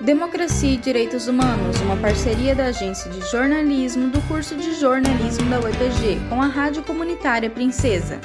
[0.00, 5.58] Democracia e Direitos Humanos, uma parceria da Agência de Jornalismo do curso de Jornalismo da
[5.58, 8.20] UEPG com a Rádio Comunitária Princesa.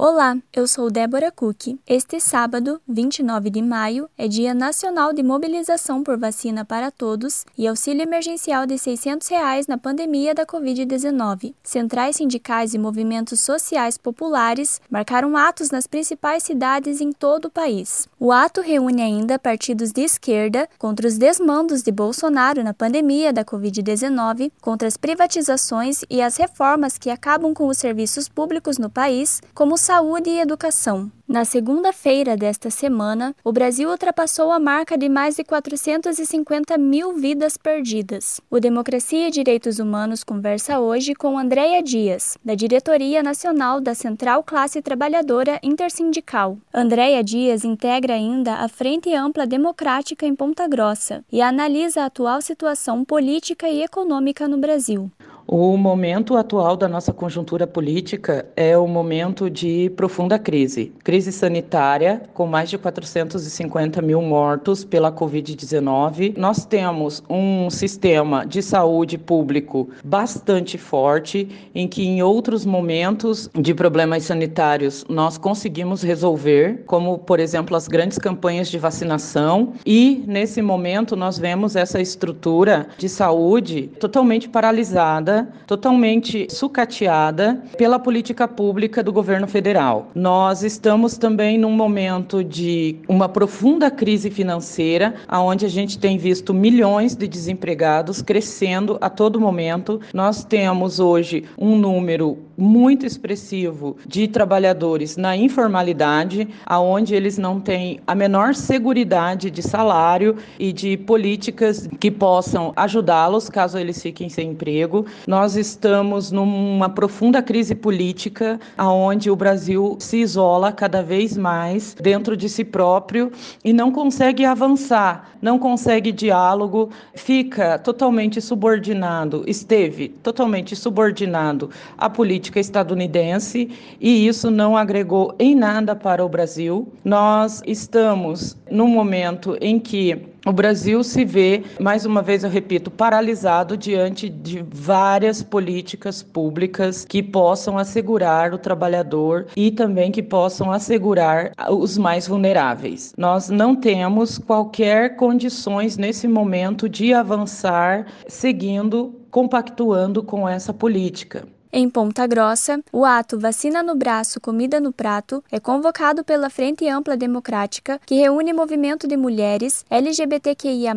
[0.00, 1.76] Olá, eu sou Débora Cook.
[1.84, 7.66] Este sábado, 29 de maio, é Dia Nacional de Mobilização por Vacina para Todos e
[7.66, 11.52] auxílio emergencial de 600 reais na pandemia da Covid-19.
[11.64, 18.06] Centrais sindicais e movimentos sociais populares marcaram atos nas principais cidades em todo o país.
[18.20, 23.44] O ato reúne ainda partidos de esquerda contra os desmandos de Bolsonaro na pandemia da
[23.44, 29.42] Covid-19, contra as privatizações e as reformas que acabam com os serviços públicos no país,
[29.52, 31.10] como saúde e educação.
[31.26, 37.56] Na segunda-feira desta semana, o Brasil ultrapassou a marca de mais de 450 mil vidas
[37.56, 38.38] perdidas.
[38.50, 44.44] O Democracia e Direitos Humanos conversa hoje com Andréia Dias, da Diretoria Nacional da Central
[44.44, 46.58] Classe Trabalhadora Intersindical.
[46.72, 52.42] Andréia Dias integra ainda a Frente Ampla Democrática em Ponta Grossa e analisa a atual
[52.42, 55.10] situação política e econômica no Brasil.
[55.50, 60.92] O momento atual da nossa conjuntura política é o momento de profunda crise.
[61.02, 66.36] Crise sanitária, com mais de 450 mil mortos pela Covid-19.
[66.36, 73.72] Nós temos um sistema de saúde público bastante forte, em que em outros momentos de
[73.72, 79.72] problemas sanitários nós conseguimos resolver, como, por exemplo, as grandes campanhas de vacinação.
[79.86, 88.48] E, nesse momento, nós vemos essa estrutura de saúde totalmente paralisada totalmente sucateada pela política
[88.48, 90.10] pública do governo federal.
[90.14, 96.54] Nós estamos também num momento de uma profunda crise financeira, onde a gente tem visto
[96.54, 100.00] milhões de desempregados crescendo a todo momento.
[100.14, 108.00] Nós temos hoje um número muito expressivo de trabalhadores na informalidade, aonde eles não têm
[108.04, 114.50] a menor segurança de salário e de políticas que possam ajudá-los caso eles fiquem sem
[114.50, 115.04] emprego.
[115.26, 122.36] Nós estamos numa profunda crise política, aonde o Brasil se isola cada vez mais dentro
[122.36, 123.30] de si próprio
[123.62, 132.47] e não consegue avançar, não consegue diálogo, fica totalmente subordinado, esteve totalmente subordinado à política
[132.56, 133.68] estadunidense
[134.00, 136.86] e isso não agregou em nada para o Brasil.
[137.04, 142.90] Nós estamos num momento em que o Brasil se vê, mais uma vez eu repito,
[142.90, 150.72] paralisado diante de várias políticas públicas que possam assegurar o trabalhador e também que possam
[150.72, 153.12] assegurar os mais vulneráveis.
[153.18, 161.46] Nós não temos qualquer condições nesse momento de avançar seguindo, compactuando com essa política.
[161.70, 166.88] Em Ponta Grossa, o ato Vacina no Braço, Comida no Prato é convocado pela Frente
[166.88, 170.94] Ampla Democrática, que reúne movimento de mulheres, LGBTQIA,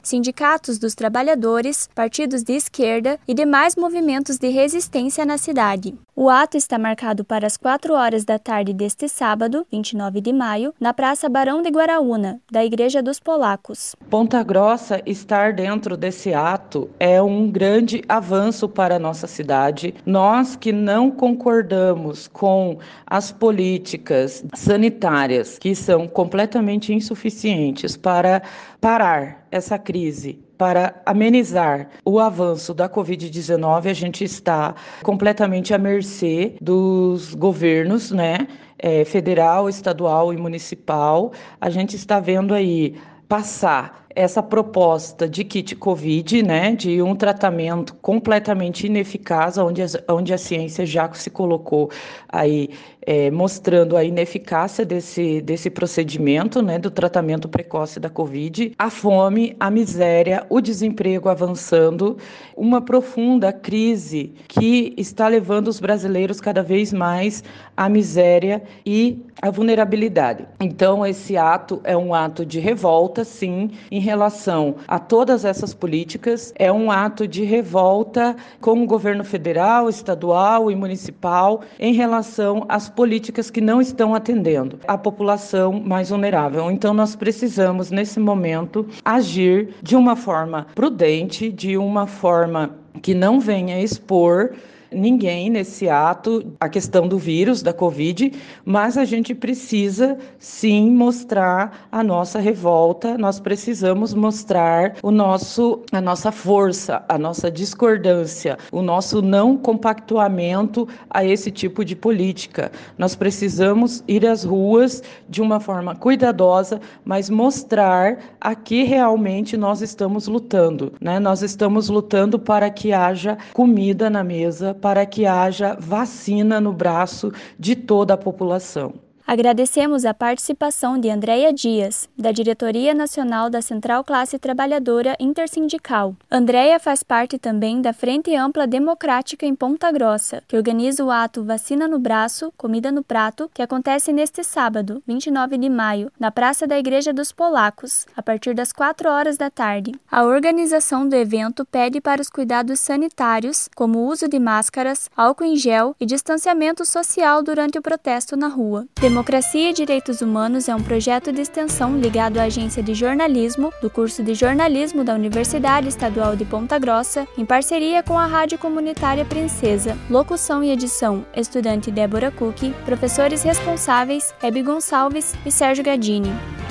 [0.00, 5.92] sindicatos dos trabalhadores, partidos de esquerda e demais movimentos de resistência na cidade.
[6.14, 10.74] O ato está marcado para as 4 horas da tarde deste sábado, 29 de maio,
[10.78, 13.96] na Praça Barão de Guaraúna, da Igreja dos Polacos.
[14.10, 19.94] Ponta Grossa estar dentro desse ato é um grande avanço para a nossa cidade.
[20.04, 28.42] Nós que não concordamos com as políticas sanitárias que são completamente insuficientes para
[28.78, 36.54] parar essa crise para amenizar o avanço da Covid-19, a gente está completamente à mercê
[36.60, 38.46] dos governos, né?
[38.78, 41.32] É, federal, estadual e municipal.
[41.60, 42.96] A gente está vendo aí
[43.28, 50.32] passar essa proposta de kit Covid, né, de um tratamento completamente ineficaz, onde a, onde
[50.32, 51.90] a ciência já se colocou
[52.28, 52.70] aí
[53.04, 59.56] é, mostrando a ineficácia desse, desse procedimento, né, do tratamento precoce da Covid, a fome,
[59.58, 62.16] a miséria, o desemprego avançando,
[62.56, 67.42] uma profunda crise que está levando os brasileiros cada vez mais
[67.76, 70.46] à miséria e à vulnerabilidade.
[70.60, 76.52] Então, esse ato é um ato de revolta, sim, em relação a todas essas políticas,
[76.58, 82.90] é um ato de revolta com o governo federal, estadual e municipal em relação às
[82.90, 86.70] políticas que não estão atendendo a população mais vulnerável.
[86.70, 93.40] Então, nós precisamos, nesse momento, agir de uma forma prudente, de uma forma que não
[93.40, 94.50] venha expor
[94.94, 98.32] ninguém nesse ato a questão do vírus, da Covid,
[98.64, 106.00] mas a gente precisa sim mostrar a nossa revolta, nós precisamos mostrar o nosso, a
[106.00, 112.70] nossa força, a nossa discordância, o nosso não compactuamento a esse tipo de política.
[112.98, 119.82] Nós precisamos ir às ruas de uma forma cuidadosa, mas mostrar a que realmente nós
[119.82, 120.92] estamos lutando.
[121.00, 121.18] Né?
[121.18, 127.32] Nós estamos lutando para que haja comida na mesa, para que haja vacina no braço
[127.58, 129.11] de toda a população.
[129.26, 136.14] Agradecemos a participação de Andréia Dias, da Diretoria Nacional da Central Classe Trabalhadora Intersindical.
[136.30, 141.44] Andréia faz parte também da Frente Ampla Democrática em Ponta Grossa, que organiza o ato
[141.44, 146.66] Vacina no Braço, Comida no Prato, que acontece neste sábado, 29 de maio, na Praça
[146.66, 149.92] da Igreja dos Polacos, a partir das 4 horas da tarde.
[150.10, 155.44] A organização do evento pede para os cuidados sanitários, como o uso de máscaras, álcool
[155.44, 158.86] em gel e distanciamento social durante o protesto na rua.
[159.12, 163.90] Democracia e Direitos Humanos é um projeto de extensão ligado à Agência de Jornalismo do
[163.90, 169.22] curso de jornalismo da Universidade Estadual de Ponta Grossa, em parceria com a Rádio Comunitária
[169.26, 169.98] Princesa.
[170.08, 176.32] Locução e edição: estudante Débora Cook, professores responsáveis: Hebe Gonçalves e Sérgio Gadini.